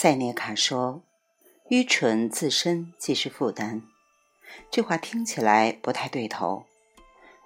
[0.00, 1.02] 塞涅卡说
[1.70, 3.82] ：“愚蠢自身即是负担。”
[4.70, 6.62] 这话听起来不太对头。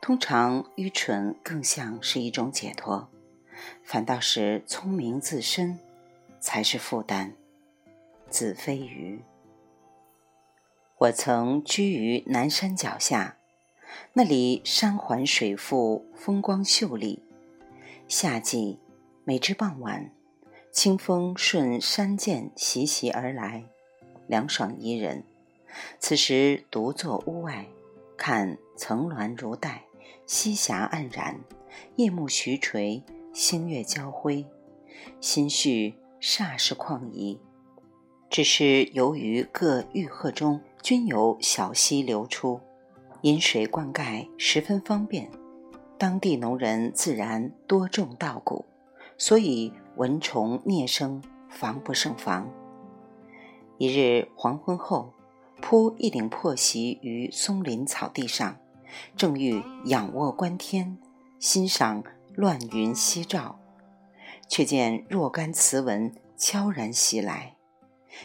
[0.02, 3.08] 通常，愚蠢更像是一种解脱，
[3.82, 5.78] 反倒是聪明自身
[6.40, 7.32] 才是负担。
[8.28, 9.24] 子非鱼。
[10.98, 13.38] 我曾居于南山脚下，
[14.12, 17.22] 那里山环水复，风光秀丽。
[18.08, 18.78] 夏季，
[19.24, 20.12] 每至傍晚。
[20.72, 23.66] 清风顺山涧习习而来，
[24.26, 25.22] 凉爽宜人。
[25.98, 27.66] 此时独坐屋外，
[28.16, 29.84] 看层峦如带，
[30.26, 31.38] 溪峡黯然，
[31.96, 33.02] 夜幕徐垂，
[33.34, 34.46] 星月交辉，
[35.20, 37.38] 心绪霎时旷怡。
[38.30, 42.58] 只是由于各玉壑中均有小溪流出，
[43.20, 45.30] 饮水灌溉十分方便，
[45.98, 48.64] 当地农人自然多种稻谷，
[49.18, 49.70] 所以。
[49.96, 52.50] 蚊虫啮声，防不胜防。
[53.78, 55.12] 一日黄昏后，
[55.60, 58.56] 铺一顶破席于松林草地上，
[59.16, 60.98] 正欲仰卧观天，
[61.38, 62.02] 欣赏
[62.34, 63.58] 乱云夕照，
[64.48, 67.56] 却见若干雌蚊悄然袭来，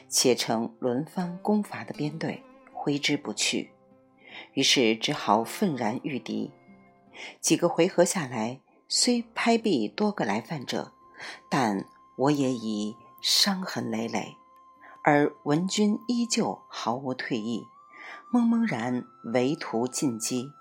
[0.07, 3.71] 且成轮番攻伐的编队，挥之不去。
[4.53, 6.51] 于是只好愤然御敌。
[7.41, 10.93] 几个回合下来，虽拍毙多个来犯者。
[11.49, 14.37] 但我也已伤痕累累，
[15.03, 17.67] 而文军依旧毫无退意，
[18.31, 20.51] 懵懵然唯图进击，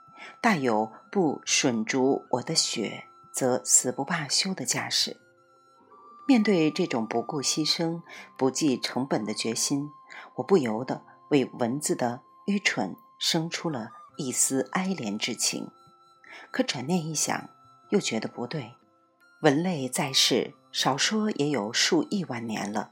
[0.40, 5.16] 大有不吮足我的血则死不罢休的架势。
[6.28, 8.02] 面对这种不顾牺牲、
[8.36, 9.90] 不计成本的决心，
[10.36, 15.70] 我不由得为蚊子的愚蠢生出了一丝哀怜之情。
[16.50, 17.48] 可转念一想，
[17.90, 18.74] 又觉得不对。
[19.40, 22.90] 蚊类在世，少说也有数亿万年了。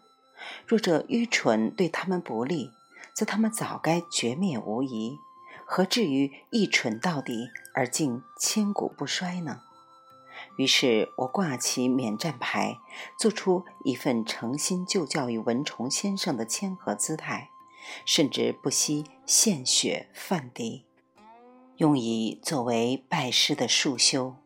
[0.67, 2.71] 若这愚蠢对他们不利，
[3.15, 5.19] 则他们早该绝灭无疑，
[5.65, 9.63] 何至于一蠢到底而竟千古不衰呢？
[10.57, 12.79] 于是我挂起免战牌，
[13.19, 17.51] 做出一份诚心就教于蚊虫先生的谦和姿态，
[18.05, 20.85] 甚至不惜献血犯敌，
[21.77, 24.37] 用以作为拜师的束修。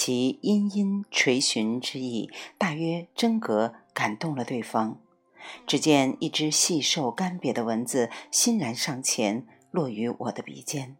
[0.00, 5.00] 其殷殷垂询之意，大约真格感动了对方。
[5.66, 10.96] 只见一只细瘦干瘪的蚊子欣然上前，落于我的鼻尖，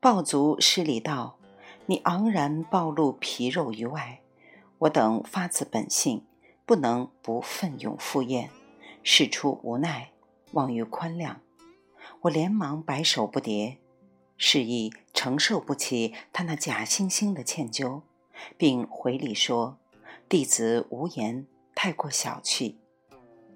[0.00, 1.36] 抱足施礼道
[1.84, 4.22] ：“你昂然暴露皮肉于外，
[4.78, 6.24] 我等发自本性，
[6.64, 8.48] 不能不奋勇赴宴，
[9.02, 10.12] 事出无奈，
[10.52, 11.36] 望于宽谅。”
[12.22, 13.76] 我连忙摆手不迭，
[14.38, 18.00] 示意承受不起他那假惺惺的歉疚。
[18.56, 19.78] 并回礼说
[20.28, 22.80] ：“弟子无言，太过小气，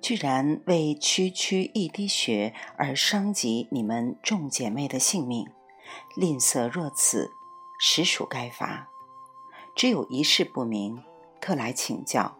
[0.00, 5.48] 居然为区区一滴血而伤及你们众姐妹的性命，
[6.16, 7.30] 吝啬若此，
[7.78, 8.88] 实属该罚。
[9.75, 11.02] 只有一事不明，
[11.41, 12.36] 特来请教：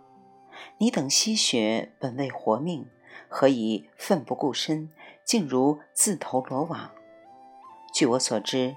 [0.79, 2.87] 你等吸血本为活命，
[3.29, 4.91] 何以奋不顾身，
[5.25, 6.91] 竟如自投罗网？
[7.93, 8.77] 据我所知。”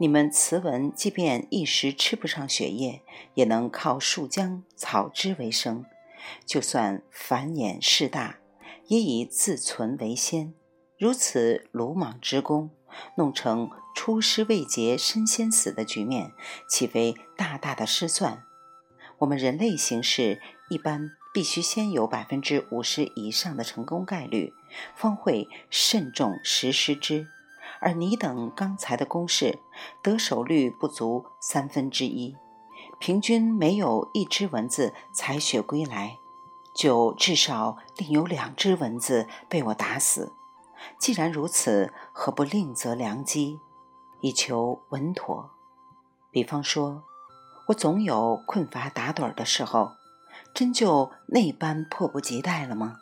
[0.00, 3.02] 你们雌蚊即便一时吃不上血液，
[3.34, 5.82] 也能靠树浆、草汁为生；
[6.46, 8.38] 就算繁衍势大，
[8.86, 10.54] 也以自存为先。
[10.96, 12.70] 如此鲁莽之功，
[13.16, 16.30] 弄成出师未捷身先死的局面，
[16.70, 18.44] 岂非大大的失算？
[19.18, 24.52] 我们人类行事一般必须先有百分之五十以上的成功概率，
[24.94, 27.26] 方会慎重实施之。
[27.80, 29.60] 而你等刚才的攻势，
[30.02, 32.36] 得手率不足三分之一，
[32.98, 36.18] 平均没有一只蚊子采血归来，
[36.74, 40.32] 就至少另有两只蚊子被我打死。
[40.98, 43.60] 既然如此，何不另择良机，
[44.20, 45.50] 以求稳妥？
[46.30, 47.02] 比方说，
[47.68, 49.92] 我总有困乏打盹的时候，
[50.54, 52.98] 真就那般迫不及待了吗？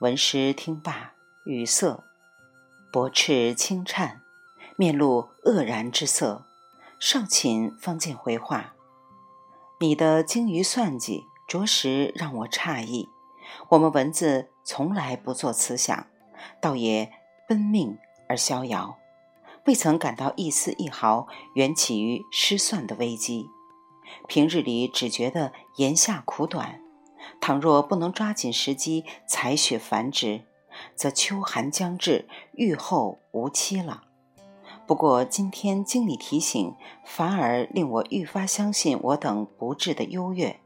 [0.00, 1.12] 文师听罢，
[1.44, 2.02] 语塞。
[2.92, 4.20] 薄翅轻颤，
[4.76, 6.44] 面露愕然之色。
[7.00, 8.74] 少顷方见回话
[9.80, 13.08] ：“你的精于算计，着实让我诧异。
[13.70, 16.06] 我们蚊子从来不做此想，
[16.60, 17.10] 倒也
[17.48, 17.96] 奔命
[18.28, 18.98] 而逍遥，
[19.64, 23.48] 未曾感到一丝一毫缘起于失算的危机。
[24.28, 26.78] 平日里只觉得炎夏苦短，
[27.40, 30.42] 倘若不能抓紧时机采血繁殖。”
[30.94, 34.04] 则秋寒将至，愈后无期了。
[34.86, 36.74] 不过今天经你提醒，
[37.04, 40.60] 反而令我愈发相信我等不智的优越，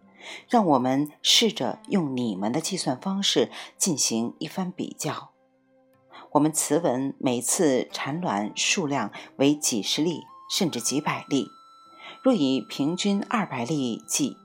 [0.49, 5.31] 让我们试着用你们的计算方式进行一番比较。
[6.33, 11.47] 我们雌蚊每次产卵数量为几十粒，甚至几百粒。
[12.23, 14.37] 若以平均二百粒计，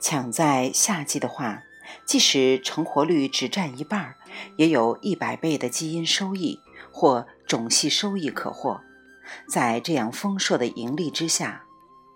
[0.00, 1.62] 抢在夏季的话，
[2.04, 4.16] 即使成活率只占一半，
[4.56, 6.58] 也有一百倍的基因收益
[6.92, 8.80] 或种系收益可获。
[9.48, 11.64] 在这样丰硕的盈利之下，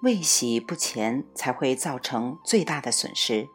[0.02, 3.48] 未喜不前才会造成最大的损失。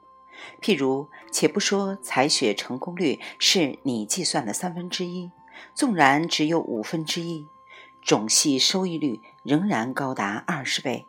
[0.61, 5.29] 譬如，且不说采血成功率是你计算的三分之一，
[5.75, 7.45] 纵然只有五分之一，
[8.01, 11.05] 种系收益率仍然高达二十倍。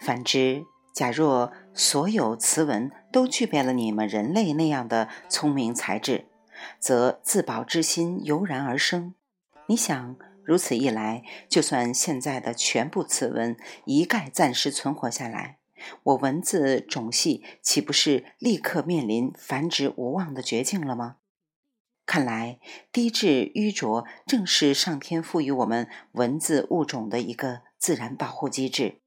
[0.00, 6.26] 反之，假若所有词文都具备了你们人类那样的聪明才智，
[6.78, 9.14] 则自保之心油然而生。
[9.66, 15.58] 你想，如此一来，就算现在的全部词文一概暂时存活下来，
[16.02, 21.16] 我文字种系岂不是立刻面临繁殖无望的绝境了吗？
[22.06, 22.58] 看来，
[22.90, 29.02] 低质淤浊正是上天赋予我们文字物种的一个自然保护机制。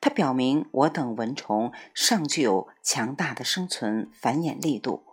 [0.00, 5.04] 它表明，我等蚊虫尚具有强大的生存繁衍力度，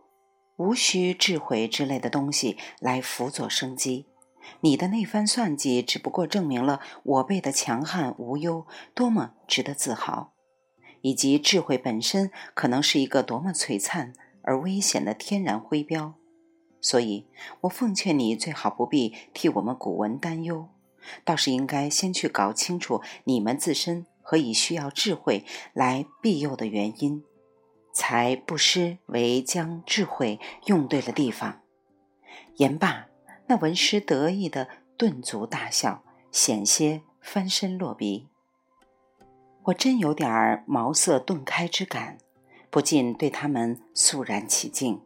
[0.58, 4.06] 无需智慧之类的东西来辅佐生机。
[4.62, 10.34] 你的那番算计，只不过证明了我辈的强悍无忧多么值得自豪，
[11.02, 14.14] 以及智慧本身可能是一个多么璀璨
[14.44, 16.16] 而危险的天然徽标。
[16.80, 17.26] 所以，
[17.62, 20.70] 我奉劝你最好不必替我们古文担忧，
[21.24, 24.06] 倒是应该先去搞清楚你们自身。
[24.28, 27.24] 和以需要智慧来庇佑的原因，
[27.96, 31.62] 才不失为将智慧用对了地方。
[32.58, 33.08] 言罢，
[33.48, 38.28] 那文师得意的顿足大笑，险些翻身落鼻。
[39.64, 42.18] 我真有点儿茅塞顿开之感，
[42.70, 45.02] 不禁对他们肃然起敬。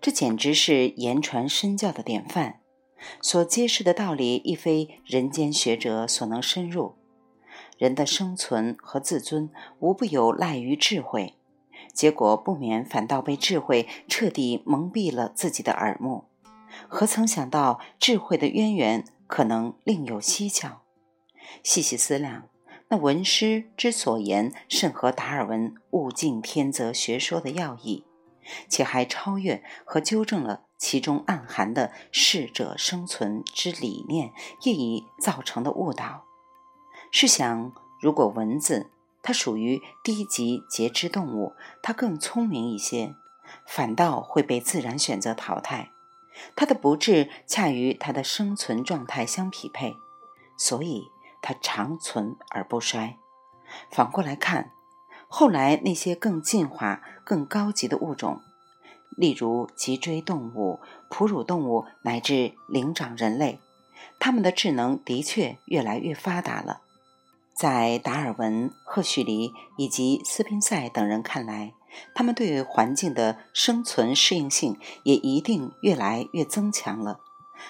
[0.00, 2.60] 这简直是言传身教的典范，
[3.22, 6.96] 所揭示的道理亦非人间学者所能深入。
[7.78, 11.37] 人的生存和自尊无不有赖于智慧，
[11.98, 16.26] 结果不免反倒被智慧彻底蒙蔽了自己的耳目。
[16.86, 20.82] 何曾想到智慧的渊源可能另有蹊跷？
[21.64, 22.44] 细细思量，
[22.86, 28.04] 那文师之所言甚合达尔文物竞天择学说的要义，
[28.68, 34.30] 且还超越和纠正了其中暗含的适者生存之理念，
[34.62, 36.22] 业已造成的误导。
[37.10, 38.92] 试想，如果蚊子
[39.28, 43.14] 它属于低级节肢动物，它更聪明一些，
[43.66, 45.90] 反倒会被自然选择淘汰。
[46.56, 49.98] 它的不治恰与它的生存状态相匹配，
[50.56, 51.08] 所以
[51.42, 53.18] 它长存而不衰。
[53.90, 54.72] 反过来看，
[55.28, 58.40] 后来那些更进化、更高级的物种，
[59.10, 63.60] 例如脊椎动物、哺乳动物乃至灵长人类，
[64.18, 66.80] 它们的智能的确越来越发达了。
[67.58, 71.74] 在达尔文、赫胥黎以及斯宾塞等人看来，
[72.14, 77.18] 他们对环境的生存适应性也一定越来越增强了。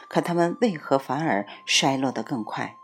[0.06, 2.76] 可他们为何反而衰落得更快？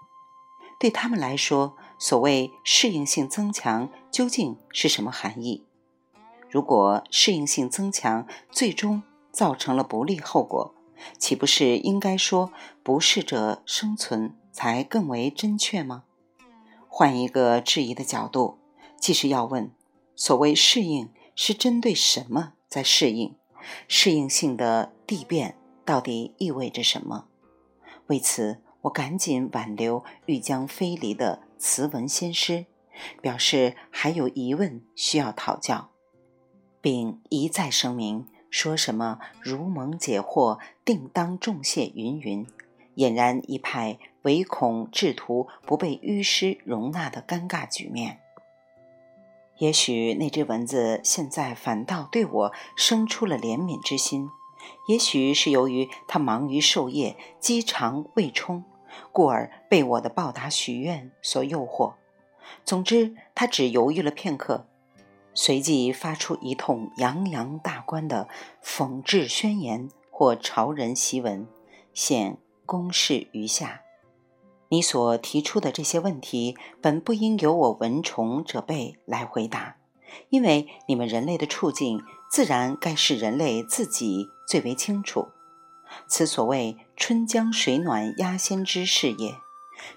[0.81, 5.67] 对他们来说，所谓适应性增强究竟是什么含义？
[6.49, 10.75] 如果适应性增强最终造成了不利后果，
[11.19, 12.51] 岂不是应该说
[12.83, 16.05] 不适者生存才更为真确吗？
[16.97, 18.61] 换一个质疑的角度，
[19.01, 19.73] 即是要问：
[20.15, 23.35] 所谓适应是针对什么在适应？
[23.89, 27.27] 适应性的递变到底意味着什么？
[28.07, 32.67] 为此，我赶紧挽留欲将非离的词文先师，
[33.21, 35.91] 表示还有疑问需要讨教，
[36.81, 42.47] 并一再声明说什么如蒙解惑，定当重谢云云。
[42.95, 48.21] 俨然一派唯恐制图不被淤师容纳的尴尬局面。
[49.59, 54.29] 也许那只蚊子现在反倒对我生出了怜悯之心，
[54.89, 58.65] 也许是由于它忙于授业，饥肠未充，
[59.13, 61.95] 故而被我的报答许愿所诱惑。
[62.65, 64.67] 总之，它只犹豫了片刻，
[65.33, 68.29] 随即发出一通洋洋大观的
[68.63, 71.47] 讽制宣言或朝人檄文，
[71.93, 72.39] 现。
[72.67, 73.83] 公示于下，
[74.75, 79.77] 你所提出的这些问题，本不应由我蚊虫者辈来回答，
[80.31, 85.29] 因为你们人类的处境，自然该是人类自己最为清楚。
[86.09, 89.37] 此所谓春江水暖鸭先知是也。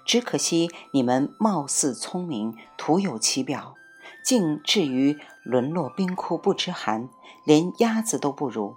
[0.05, 3.73] 只可惜你们貌似聪明，徒有其表，
[4.23, 7.09] 竟至于沦落冰窟不知寒，
[7.43, 8.75] 连鸭子都不如。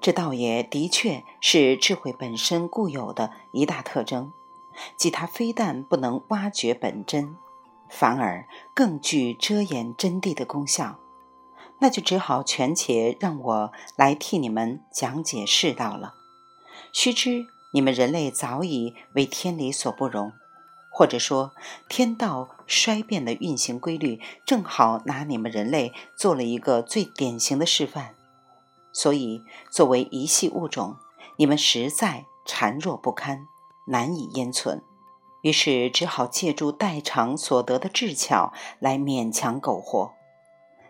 [0.00, 4.32] 这倒也的确是智慧本身固有的一大特征，
[4.96, 7.36] 即它非但不能挖掘本真，
[7.88, 10.98] 反而更具遮掩真谛的功效。
[11.80, 16.14] 那就只好权且让我来替你们讲解世道了。
[16.92, 20.32] 须知你们人类早已为天理所不容，
[20.92, 21.52] 或者说
[21.88, 28.14] 天道衰变的运行规律，正好拿你们人类做了一个最典型的示范。
[28.92, 30.98] 所以，作为一系物种，
[31.38, 33.48] 你们实在孱弱不堪，
[33.92, 34.82] 难以淹存。
[35.42, 40.14] 于是，只好借助代偿所得的智巧来勉强苟活。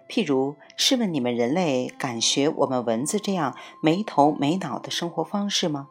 [0.09, 5.89] 譬如，试问你们人类敢学我们蚊子这样没头没脑的生活方式吗？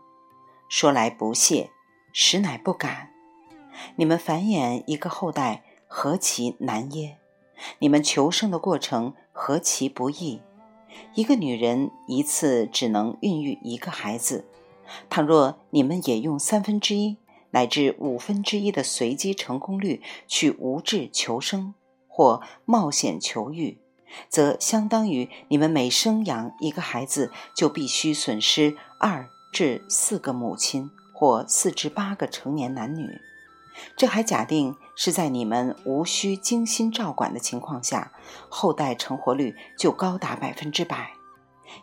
[0.70, 1.72] 说来不屑，
[2.14, 3.12] 实乃不敢。
[3.96, 7.18] 你们繁衍一个后代，何其难耶？
[7.80, 10.42] 你们求生的过程，何其不易？
[11.16, 14.46] 一个女人一次只能孕育一个孩子，
[15.10, 17.18] 倘若你们也用三分之一
[17.52, 21.74] 乃至五分之一的随机成功率去无志求生
[22.08, 23.78] 或冒险求育，
[24.30, 33.20] 则相当于你们每生养一个孩子，就必须损失二至四个母亲或四至八个成年男女。
[33.96, 38.12] 这还假定是在你们无需精心照管的情况下，
[38.50, 41.14] 后代成活率就高达百分之百。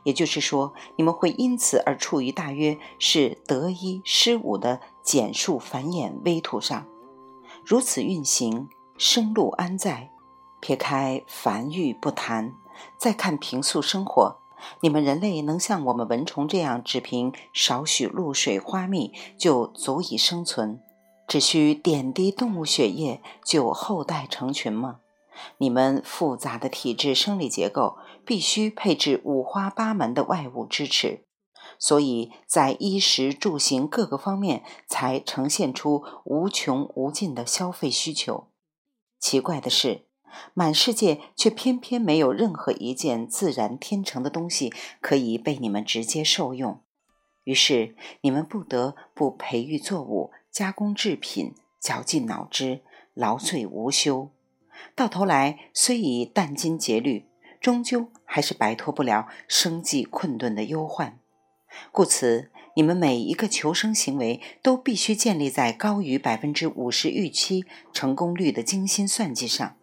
[0.02, 6.86] 也就是说，你们会因此而处于大约是得一失五的减数繁衍微土上。
[7.64, 10.10] 如此运行，生路安在？
[10.60, 12.52] 撇开繁育不谈，
[12.96, 14.38] 再看平素生活，
[14.80, 20.80] 你们人类能像我们蚊虫这样，只凭少许露水花蜜就足以生存，
[21.28, 24.96] 只需点滴动物血液就后代成群吗？
[25.58, 31.24] 你们复杂的体质生理结构必须配置五花八门的外物支持，
[31.78, 38.48] 所以在衣食住行各个方面才呈现出无穷无尽的消费需求。
[39.18, 40.08] 奇怪的是。
[40.52, 46.82] 满世界却偏偏没有任何一件自然天成的东西可以被你们直接受用，
[47.44, 52.82] 于是你们不得不培育作物、加工制品、绞尽脑汁、
[53.14, 54.30] 劳瘁无休。
[54.98, 57.28] 到头来，虽已殚精竭虑，
[57.60, 61.20] 终究还是摆脱不了生计困顿的忧患。
[61.92, 69.76] 故此，你们每一个求生行为都必须建立在高于百分之五十预期成功率的精心算计上。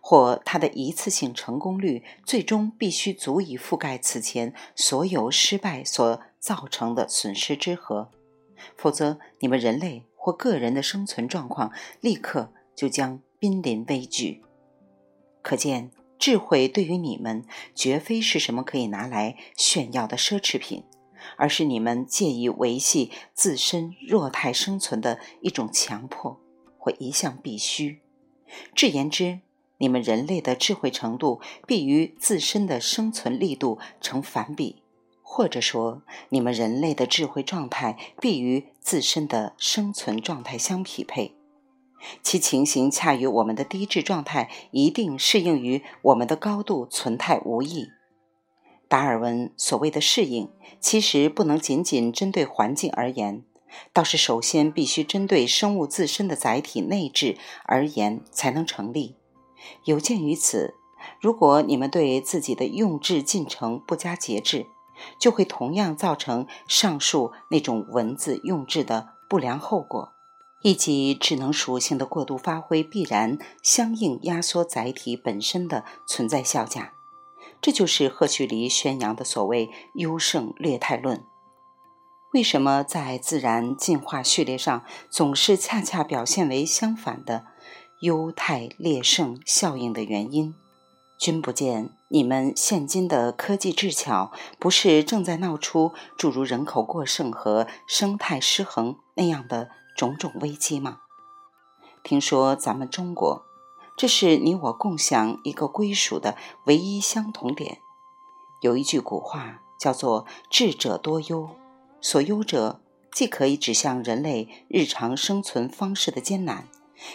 [0.00, 8.12] 或它的一次性成功率最终必须足以覆盖此前所有失败所造成的损失之和，
[8.76, 14.42] 否则你们人类或个人的生存状况立刻就将濒临危局。
[15.42, 20.84] 可见，智慧对于你们绝非是什么可以拿来炫耀的奢侈品，
[21.36, 26.40] 而是你们借以维系自身弱态生存的一种强迫
[26.78, 28.00] 或一项必须。
[28.74, 29.40] 至言之。
[29.80, 34.82] 你们人类的智慧程度必与自身的生存力度成反比，
[35.22, 41.37] 或者说，你们人类的智慧状态必与自身的生存状态相匹配。
[42.22, 47.88] 其情形恰与我们的低质状态一定适应于我们的高度存态无异。
[48.88, 50.50] 达尔文所谓的适应，
[50.80, 53.44] 其实不能仅仅针对环境而言，
[53.92, 59.16] 倒是首先必须针对生物自身的载体内质而言才能成立。
[59.84, 60.74] 有鉴于此，
[61.20, 64.66] 如果你们对自己的用智进程不加节制，
[65.20, 70.12] 就会同样造成上述那种文字用智的不良后果，
[70.68, 76.92] 以及智能属性的过度发挥必然相应压缩载体本身的存在效价。
[77.62, 81.24] 这就是赫胥黎宣扬的所谓优胜劣汰论。
[82.34, 87.46] 为什么在自然进化序列上总是恰恰表现为相反的？
[88.02, 90.54] 优汰劣胜效应的原因，
[91.18, 101.00] 君不见你们现今的科技智巧，不是正在闹出诸如人口过剩和生态失衡那样的种种危机吗？
[102.04, 103.44] 听说咱们中国，
[103.96, 106.36] 这是你我共享一个归属的
[106.66, 107.80] 唯一相同点。
[108.60, 111.50] 有一句古话叫做“智者多忧”，
[112.00, 112.80] 所忧者
[113.12, 116.68] 既可以指向人类日常生存方式的艰难。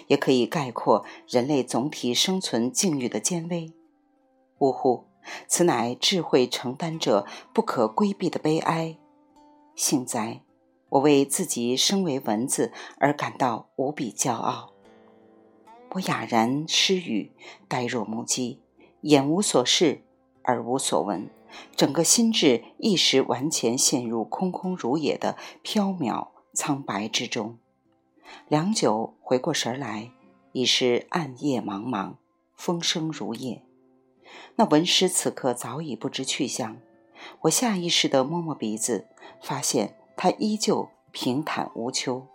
[0.07, 3.73] 也可以概括人类总体生存境遇的艰危。
[4.59, 5.05] 呜呼，
[5.47, 8.97] 此乃智慧承担者不可规避的悲哀。
[9.75, 10.41] 幸哉，
[10.93, 14.73] 我为自己身为蚊子而感到无比骄傲。
[15.93, 17.31] 我哑然失语，
[17.67, 18.61] 呆若木鸡，
[19.01, 20.03] 眼无所视，
[20.43, 21.29] 耳无所闻，
[21.75, 27.57] 整个心智一时完全陷入空空如也的缥缈苍白之中。
[28.47, 30.11] 良久，回过神来，
[30.51, 32.17] 已是暗夜茫茫，
[32.55, 33.63] 风声如夜。
[34.55, 36.77] 那文师此刻早已不知去向。
[37.41, 39.07] 我下意识地摸摸鼻子，
[39.41, 42.27] 发现他依旧平坦无丘，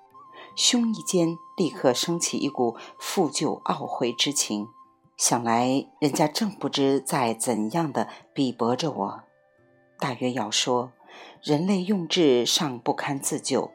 [0.57, 4.69] 胸臆间立刻升起一股负疚懊悔之情。
[5.17, 9.23] 想来人家正不知在怎样的鄙薄着我，
[9.99, 10.93] 大约要说，
[11.43, 13.73] 人类用智尚不堪自救，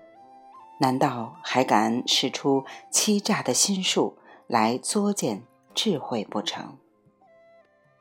[0.79, 4.17] 难道还敢使出欺诈的心术
[4.47, 5.43] 来作践
[5.73, 6.77] 智慧不成？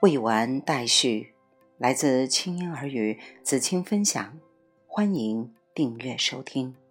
[0.00, 1.34] 未完待续。
[1.78, 4.38] 来自清音儿语子青分享，
[4.86, 6.81] 欢迎订阅收听。